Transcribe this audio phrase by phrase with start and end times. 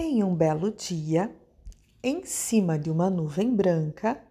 [0.00, 1.36] Em um belo dia,
[2.00, 4.22] em cima de uma nuvem branca,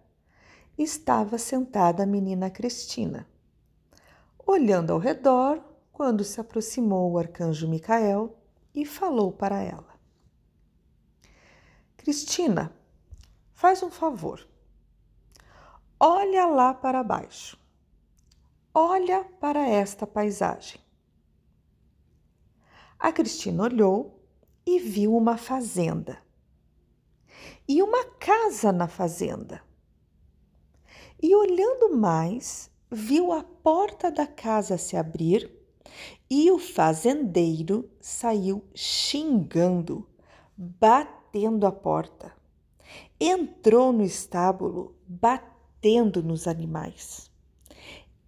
[0.77, 3.27] estava sentada a menina Cristina.
[4.45, 5.61] Olhando ao redor,
[5.91, 8.33] quando se aproximou o arcanjo Micael
[8.73, 9.93] e falou para ela:
[11.97, 12.71] Cristina,
[13.53, 14.47] faz um favor.
[15.99, 17.59] Olha lá para baixo.
[18.73, 20.79] Olha para esta paisagem.
[22.97, 24.16] A Cristina olhou
[24.67, 26.21] e viu uma fazenda
[27.65, 29.61] e uma casa na fazenda.
[31.21, 35.49] E olhando mais, viu a porta da casa se abrir
[36.29, 40.05] e o fazendeiro saiu xingando,
[40.57, 42.35] batendo a porta.
[43.17, 47.31] Entrou no estábulo, batendo nos animais.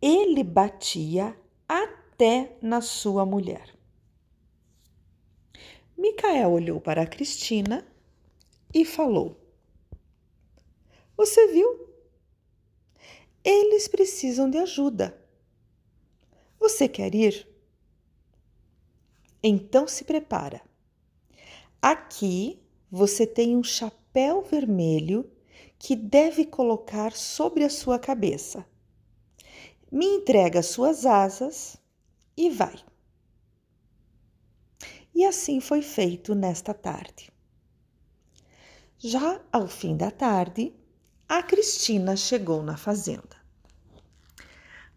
[0.01, 3.78] Ele batia até na sua mulher.
[5.99, 7.85] Micael olhou para Cristina
[8.73, 9.37] e falou:
[11.17, 11.89] Você viu?
[13.43, 15.21] Eles precisam de ajuda.
[16.57, 17.45] Você quer ir?
[19.43, 20.61] Então se prepara.
[21.81, 25.29] Aqui você tem um chapéu vermelho
[25.77, 28.65] que deve colocar sobre a sua cabeça.
[29.91, 31.75] Me entrega suas asas
[32.37, 32.85] e vai.
[35.19, 37.29] E assim foi feito nesta tarde.
[38.97, 40.73] Já ao fim da tarde,
[41.27, 43.35] a Cristina chegou na fazenda.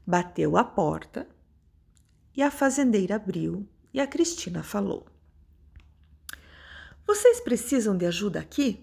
[0.06, 1.28] Bateu a porta
[2.36, 5.08] e a fazendeira abriu e a Cristina falou:
[7.04, 8.80] Vocês precisam de ajuda aqui?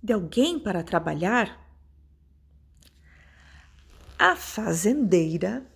[0.00, 1.68] De alguém para trabalhar?
[4.16, 5.66] A fazendeira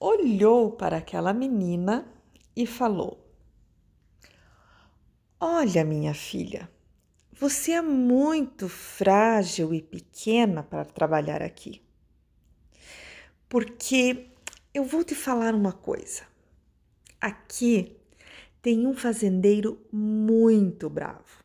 [0.00, 2.10] olhou para aquela menina
[2.56, 3.23] e falou:
[5.46, 6.70] Olha, minha filha,
[7.30, 11.82] você é muito frágil e pequena para trabalhar aqui.
[13.46, 14.30] Porque
[14.72, 16.22] eu vou te falar uma coisa.
[17.20, 17.94] Aqui
[18.62, 21.44] tem um fazendeiro muito bravo.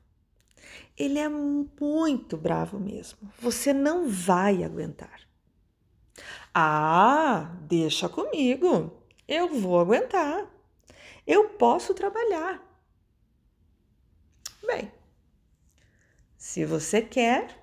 [0.98, 3.20] Ele é muito bravo mesmo.
[3.42, 5.28] Você não vai aguentar.
[6.56, 9.04] Ah, deixa comigo.
[9.28, 10.48] Eu vou aguentar.
[11.28, 12.69] Eu posso trabalhar.
[14.66, 14.92] Bem,
[16.38, 17.58] se você quer.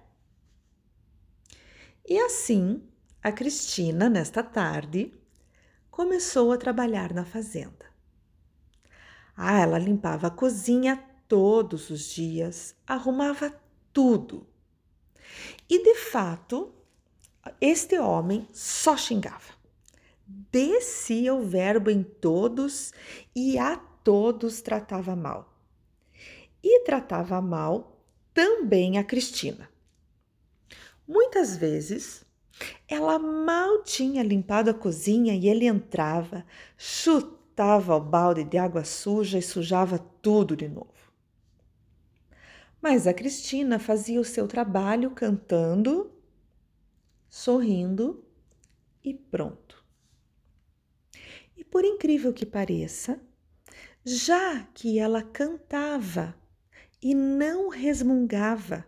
[2.08, 2.82] E assim,
[3.22, 5.12] a Cristina, nesta tarde,
[5.90, 7.86] começou a trabalhar na fazenda.
[9.36, 13.52] Ah, ela limpava a cozinha todos os dias, arrumava
[13.92, 14.46] tudo.
[15.68, 16.72] E de fato,
[17.60, 19.54] este homem só xingava.
[20.26, 22.92] Descia o verbo em todos
[23.34, 25.55] e a todos tratava mal
[26.66, 28.02] e tratava mal
[28.34, 29.70] também a Cristina.
[31.06, 32.26] Muitas vezes
[32.88, 36.44] ela mal tinha limpado a cozinha e ele entrava,
[36.76, 40.92] chutava o balde de água suja e sujava tudo de novo.
[42.80, 46.12] Mas a Cristina fazia o seu trabalho cantando,
[47.28, 48.24] sorrindo
[49.02, 49.84] e pronto.
[51.56, 53.20] E por incrível que pareça,
[54.04, 56.34] já que ela cantava
[57.06, 58.84] e não resmungava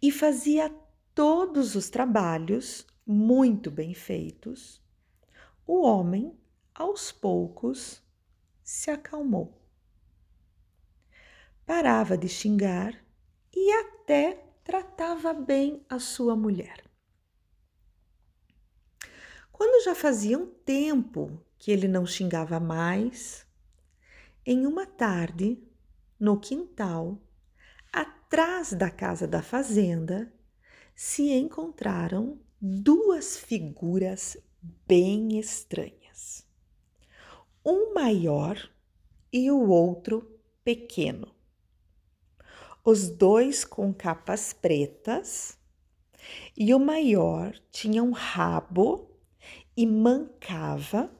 [0.00, 0.72] e fazia
[1.12, 4.80] todos os trabalhos muito bem feitos,
[5.66, 6.38] o homem,
[6.72, 8.00] aos poucos,
[8.62, 9.60] se acalmou.
[11.66, 12.94] Parava de xingar
[13.52, 16.88] e até tratava bem a sua mulher.
[19.50, 23.44] Quando já fazia um tempo que ele não xingava mais,
[24.44, 25.60] em uma tarde
[26.18, 27.20] no quintal,
[27.92, 30.32] atrás da casa da fazenda,
[30.94, 34.36] se encontraram duas figuras
[34.86, 36.46] bem estranhas.
[37.64, 38.56] Um maior
[39.32, 41.34] e o outro pequeno.
[42.84, 45.58] Os dois com capas pretas,
[46.56, 49.10] e o maior tinha um rabo
[49.76, 51.10] e mancava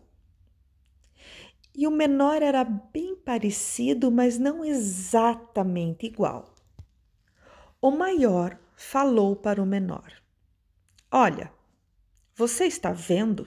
[1.77, 6.55] e o menor era bem parecido, mas não exatamente igual.
[7.83, 10.11] O maior falou para o menor:
[11.13, 11.53] Olha,
[12.35, 13.47] você está vendo?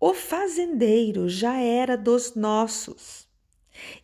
[0.00, 3.28] O fazendeiro já era dos nossos.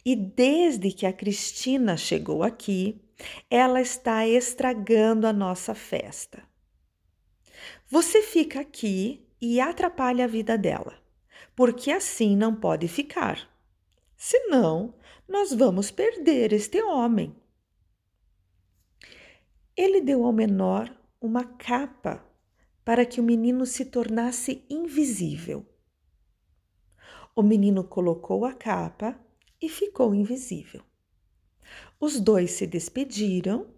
[0.04, 3.00] E desde que a Cristina chegou aqui,
[3.48, 6.42] ela está estragando a nossa festa.
[7.88, 10.99] Você fica aqui e atrapalha a vida dela
[11.60, 13.46] porque assim não pode ficar.
[14.16, 14.94] Senão,
[15.28, 17.36] nós vamos perder este homem.
[19.76, 20.90] Ele deu ao menor
[21.20, 22.26] uma capa
[22.82, 25.66] para que o menino se tornasse invisível.
[27.36, 29.22] O menino colocou a capa
[29.60, 30.82] e ficou invisível.
[32.00, 33.70] Os dois se despediram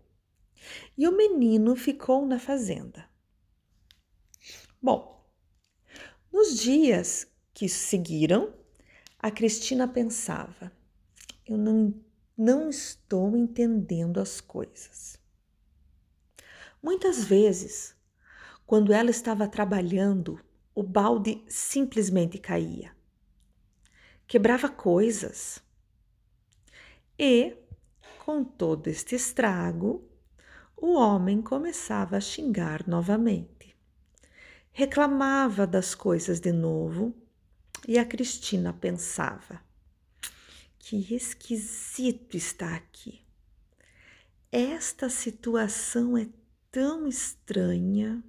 [0.96, 3.10] e o menino ficou na fazenda.
[4.80, 5.28] Bom,
[6.32, 8.52] nos dias que seguiram,
[9.18, 10.72] a Cristina pensava:
[11.46, 11.94] eu não,
[12.36, 15.18] não estou entendendo as coisas.
[16.82, 17.94] Muitas vezes,
[18.66, 20.40] quando ela estava trabalhando,
[20.74, 22.96] o balde simplesmente caía,
[24.26, 25.62] quebrava coisas.
[27.18, 27.56] E,
[28.24, 30.08] com todo este estrago,
[30.76, 33.76] o homem começava a xingar novamente.
[34.72, 37.14] Reclamava das coisas de novo
[37.86, 39.60] e a Cristina pensava:
[40.78, 43.22] que esquisito está aqui.
[44.50, 46.28] Esta situação é
[46.70, 48.22] tão estranha.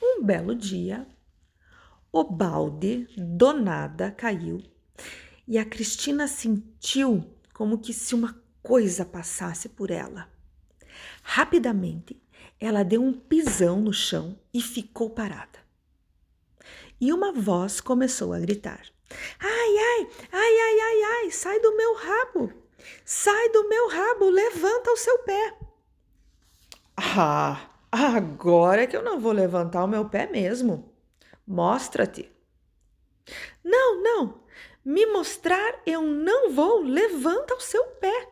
[0.00, 1.06] Um belo dia,
[2.12, 4.62] o balde do nada caiu
[5.48, 10.30] e a Cristina sentiu como que se uma coisa passasse por ela.
[11.22, 12.20] Rapidamente,
[12.60, 15.65] ela deu um pisão no chão e ficou parada.
[17.00, 18.82] E uma voz começou a gritar:
[19.38, 22.52] Ai, ai, ai, ai, ai, ai, sai do meu rabo!
[23.04, 25.58] Sai do meu rabo, levanta o seu pé!
[26.96, 30.94] Ah, agora é que eu não vou levantar o meu pé mesmo.
[31.46, 32.30] Mostra-te.
[33.62, 34.44] Não, não,
[34.84, 38.28] me mostrar eu não vou, levanta o seu pé.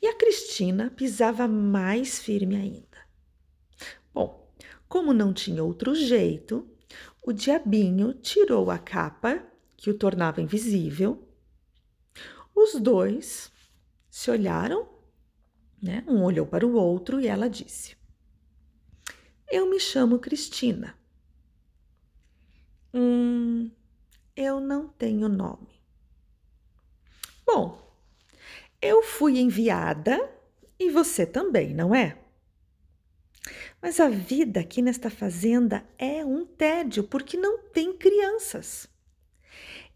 [0.00, 2.98] E a Cristina pisava mais firme ainda.
[4.12, 4.52] Bom,
[4.88, 6.68] como não tinha outro jeito,
[7.24, 9.42] o diabinho tirou a capa
[9.76, 11.26] que o tornava invisível.
[12.54, 13.50] Os dois
[14.10, 14.86] se olharam,
[15.82, 16.04] né?
[16.06, 17.96] Um olhou para o outro e ela disse:
[19.50, 20.96] Eu me chamo Cristina.
[22.92, 23.70] Hum,
[24.36, 25.80] eu não tenho nome.
[27.46, 27.82] Bom,
[28.80, 30.30] eu fui enviada
[30.78, 32.23] e você também, não é?
[33.84, 38.88] Mas a vida aqui nesta fazenda é um tédio porque não tem crianças.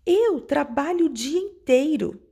[0.05, 2.23] Eu trabalho o dia inteiro.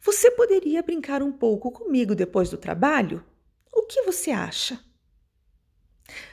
[0.00, 3.26] Você poderia brincar um pouco comigo depois do trabalho?
[3.72, 4.78] O que você acha?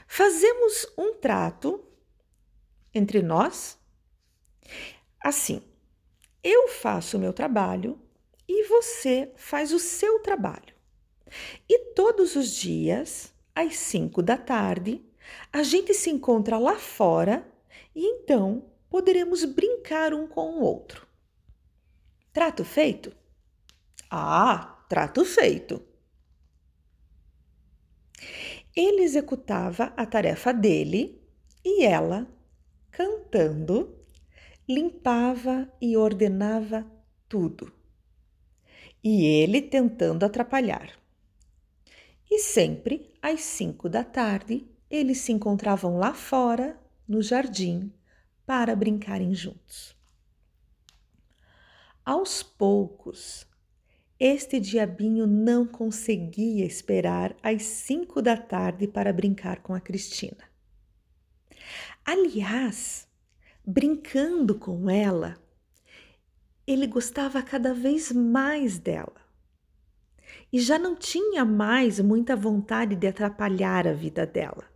[0.06, 1.84] Fazemos um trato
[2.94, 3.76] entre nós?
[5.20, 5.60] Assim,
[6.40, 8.00] eu faço o meu trabalho
[8.46, 10.72] e você faz o seu trabalho.
[11.68, 15.02] E todos os dias às cinco da tarde,
[15.52, 17.46] a gente se encontra lá fora
[17.94, 21.06] e então poderemos brincar um com o outro.
[22.32, 23.14] Trato feito?
[24.10, 25.82] Ah, trato feito.
[28.74, 31.22] Ele executava a tarefa dele
[31.64, 32.26] e ela,
[32.90, 33.98] cantando,
[34.68, 36.90] limpava e ordenava
[37.28, 37.72] tudo.
[39.04, 41.01] E ele tentando atrapalhar.
[42.34, 47.92] E sempre às cinco da tarde eles se encontravam lá fora, no jardim,
[48.46, 49.94] para brincarem juntos.
[52.02, 53.46] Aos poucos,
[54.18, 60.50] este diabinho não conseguia esperar às cinco da tarde para brincar com a Cristina.
[62.02, 63.06] Aliás,
[63.62, 65.36] brincando com ela,
[66.66, 69.21] ele gostava cada vez mais dela
[70.52, 74.70] e já não tinha mais muita vontade de atrapalhar a vida dela.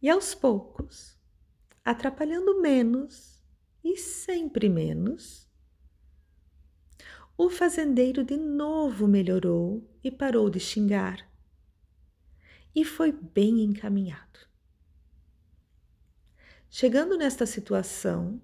[0.00, 1.16] E aos poucos,
[1.84, 3.40] atrapalhando menos
[3.84, 5.48] e sempre menos,
[7.38, 11.26] o fazendeiro de novo melhorou e parou de xingar.
[12.74, 14.40] E foi bem encaminhado.
[16.68, 18.40] Chegando nesta situação,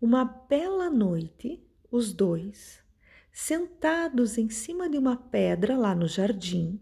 [0.00, 2.83] uma bela noite, os dois
[3.34, 6.80] sentados em cima de uma pedra lá no jardim,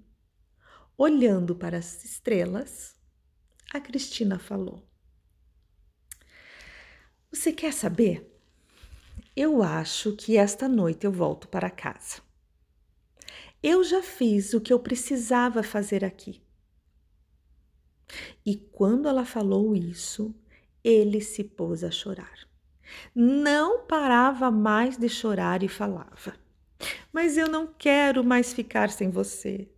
[0.99, 2.95] olhando para as estrelas,
[3.73, 4.87] a Cristina falou:
[7.33, 8.29] Você quer saber?
[9.35, 12.21] Eu acho que esta noite eu volto para casa.
[13.63, 16.43] Eu já fiz o que eu precisava fazer aqui.
[18.45, 20.35] E quando ela falou isso,
[20.85, 22.47] ele se pôs a chorar.
[23.15, 26.42] Não parava mais de chorar e falava:
[27.13, 29.69] Mas eu não quero mais ficar sem você.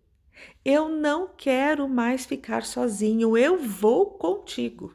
[0.65, 3.37] Eu não quero mais ficar sozinho.
[3.37, 4.95] Eu vou contigo.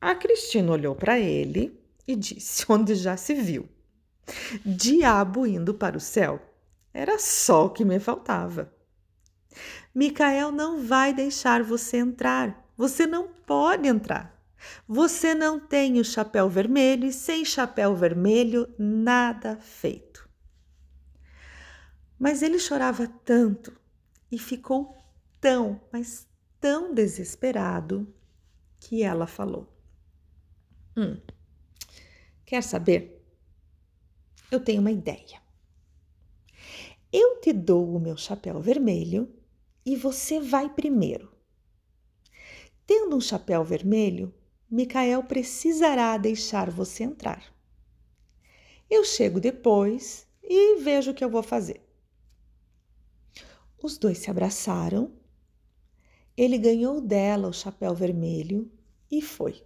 [0.00, 3.68] A Cristina olhou para ele e disse: Onde já se viu?
[4.64, 6.40] Diabo indo para o céu.
[6.92, 8.72] Era só o que me faltava.
[9.94, 12.68] Micael não vai deixar você entrar.
[12.76, 14.32] Você não pode entrar.
[14.86, 20.11] Você não tem o chapéu vermelho e sem chapéu vermelho nada feito.
[22.22, 23.76] Mas ele chorava tanto
[24.30, 24.96] e ficou
[25.40, 26.24] tão, mas
[26.60, 28.06] tão desesperado
[28.78, 29.66] que ela falou:
[30.96, 31.20] Hum,
[32.46, 33.26] quer saber?
[34.52, 35.42] Eu tenho uma ideia.
[37.12, 39.28] Eu te dou o meu chapéu vermelho
[39.84, 41.28] e você vai primeiro.
[42.86, 44.32] Tendo um chapéu vermelho,
[44.70, 47.52] Micael precisará deixar você entrar.
[48.88, 51.82] Eu chego depois e vejo o que eu vou fazer.
[53.82, 55.10] Os dois se abraçaram.
[56.36, 58.70] Ele ganhou dela o chapéu vermelho
[59.10, 59.62] e foi.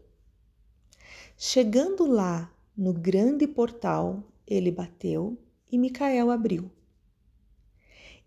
[1.36, 5.38] Chegando lá no grande portal, ele bateu
[5.70, 6.70] e Micael abriu.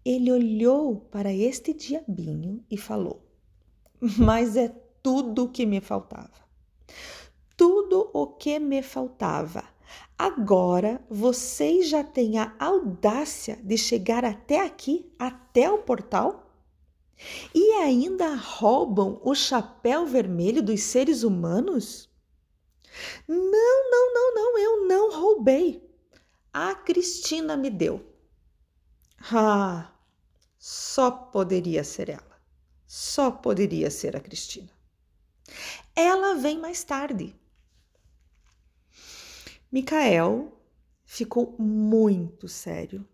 [0.05, 3.25] Ele olhou para este diabinho e falou:
[4.17, 4.69] Mas é
[5.01, 6.47] tudo o que me faltava.
[7.57, 9.63] Tudo o que me faltava.
[10.19, 16.51] Agora vocês já têm a audácia de chegar até aqui, até o portal?
[17.55, 22.09] E ainda roubam o chapéu vermelho dos seres humanos?
[23.25, 25.89] Não, não, não, não, eu não roubei.
[26.51, 28.05] A Cristina me deu.
[29.31, 29.89] Ah,
[30.57, 32.41] só poderia ser ela.
[32.85, 34.69] Só poderia ser a Cristina.
[35.95, 37.38] Ela vem mais tarde.
[39.71, 40.51] Micael
[41.05, 43.07] ficou muito sério,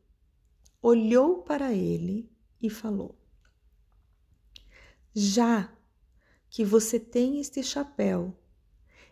[0.81, 2.31] olhou para ele
[2.61, 3.13] e falou:
[5.13, 5.69] Já
[6.49, 8.33] que você tem este chapéu,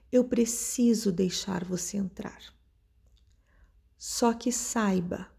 [0.09, 2.41] eu preciso deixar você entrar.
[3.97, 5.29] Só que saiba,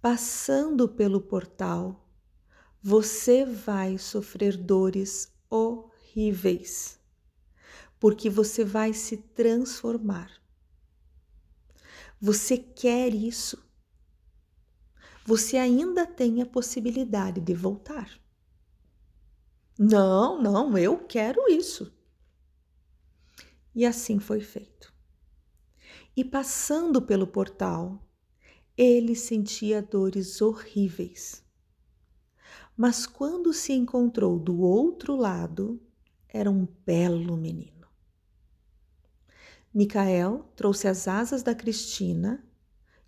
[0.00, 2.08] passando pelo portal,
[2.80, 6.98] você vai sofrer dores horríveis,
[7.98, 10.39] porque você vai se transformar.
[12.20, 13.66] Você quer isso?
[15.24, 18.20] Você ainda tem a possibilidade de voltar.
[19.78, 21.90] Não, não, eu quero isso.
[23.74, 24.92] E assim foi feito.
[26.14, 28.06] E passando pelo portal,
[28.76, 31.42] ele sentia dores horríveis.
[32.76, 35.80] Mas quando se encontrou do outro lado,
[36.28, 37.79] era um belo menino.
[39.72, 42.44] Micael trouxe as asas da Cristina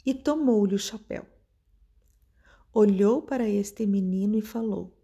[0.07, 1.26] e tomou-lhe o chapéu.
[2.73, 4.97] Olhou para este menino e falou: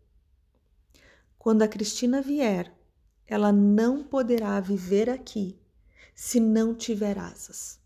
[1.37, 2.73] Quando a Cristina vier,
[3.27, 5.61] ela não poderá viver aqui
[6.15, 7.81] se não tiver asas.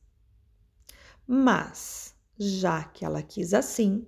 [1.26, 4.07] Mas, já que ela quis assim,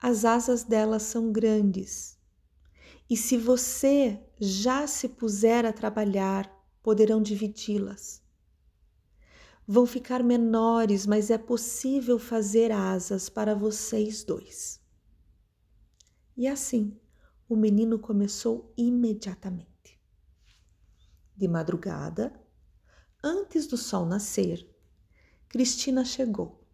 [0.00, 2.18] as asas dela são grandes.
[3.08, 6.50] E se você já se puser a trabalhar,
[6.82, 8.22] poderão dividi-las.
[9.70, 14.80] Vão ficar menores, mas é possível fazer asas para vocês dois.
[16.34, 16.98] E assim,
[17.46, 20.00] o menino começou imediatamente.
[21.36, 22.32] De madrugada,
[23.22, 24.66] antes do sol nascer,
[25.50, 26.66] Cristina chegou.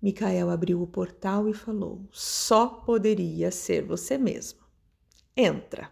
[0.00, 4.60] Micael abriu o portal e falou: Só poderia ser você mesmo.
[5.36, 5.90] Entra.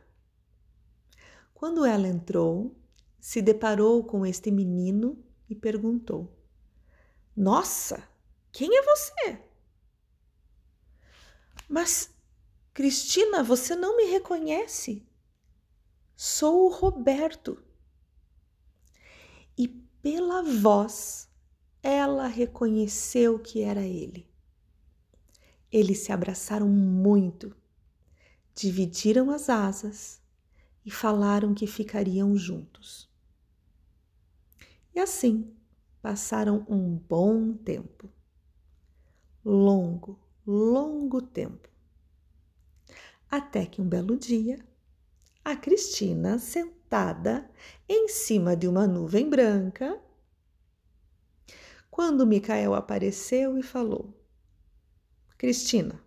[1.52, 2.78] Quando ela entrou,
[3.18, 6.30] se deparou com este menino e perguntou:
[7.36, 8.06] Nossa,
[8.52, 9.40] quem é você?
[11.68, 12.14] Mas,
[12.72, 15.06] Cristina, você não me reconhece?
[16.14, 17.62] Sou o Roberto.
[19.58, 21.28] E pela voz
[21.82, 24.28] ela reconheceu que era ele.
[25.70, 27.54] Eles se abraçaram muito,
[28.54, 30.20] dividiram as asas
[30.84, 33.08] e falaram que ficariam juntos.
[34.96, 35.54] E assim
[36.00, 38.10] passaram um bom tempo.
[39.44, 41.68] Longo, longo tempo.
[43.30, 44.58] Até que um belo dia,
[45.44, 47.50] a Cristina, sentada
[47.86, 50.00] em cima de uma nuvem branca,
[51.90, 54.18] quando Micael apareceu e falou:
[55.36, 56.02] Cristina,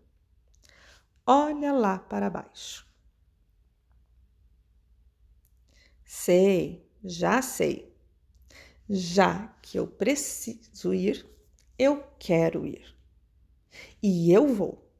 [1.28, 2.90] olha lá para baixo.
[6.04, 7.89] Sei, já sei.
[8.90, 11.28] Já que eu preciso ir,
[11.78, 12.96] eu quero ir.
[14.02, 14.92] E eu vou,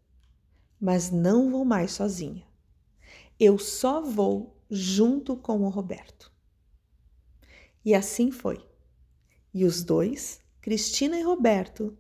[0.80, 2.48] mas não vou mais sozinha.
[3.40, 6.32] Eu só vou junto com o Roberto.
[7.84, 8.64] E assim foi.
[9.52, 11.98] E os dois Cristina e Roberto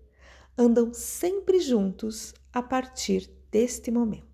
[0.55, 4.28] andam sempre juntos a partir deste momento.